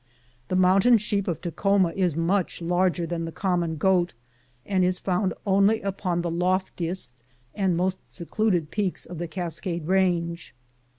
The 0.47 0.55
mountain 0.55 0.97
sheep 0.97 1.27
of 1.27 1.41
Takhoma 1.41 1.91
is 1.95 2.17
much 2.17 2.59
larger 2.59 3.05
than 3.05 3.25
the 3.25 3.31
common 3.31 3.75
goat, 3.77 4.15
and 4.65 4.83
is 4.83 4.97
found 4.97 5.31
only 5.45 5.79
upon 5.81 6.23
the 6.23 6.31
loftiest 6.31 7.13
and 7.53 7.77
most 7.77 8.11
secluded 8.11 8.71
peaks 8.71 9.05
of 9.05 9.19
the 9.19 9.27
Cascade 9.27 9.85
Range. 9.85 10.55